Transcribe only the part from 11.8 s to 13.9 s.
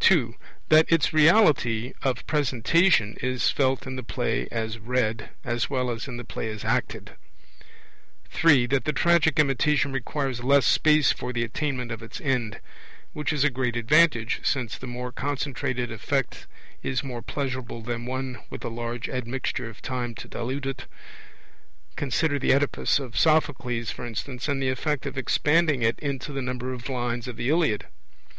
of its end; which is a great